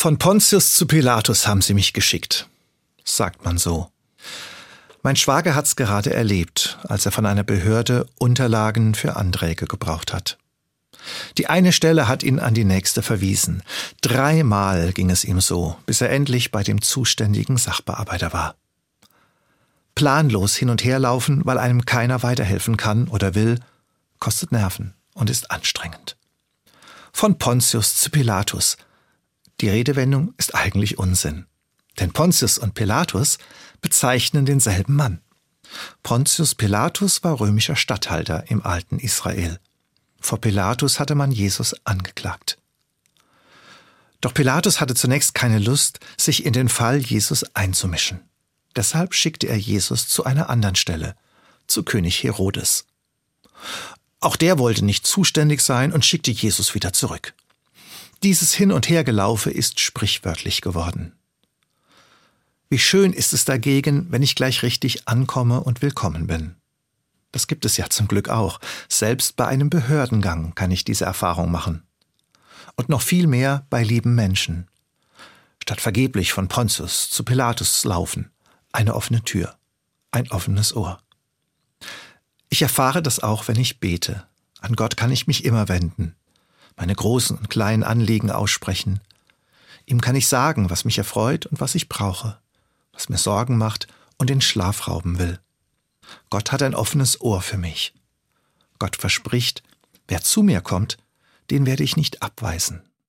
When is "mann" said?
34.94-35.20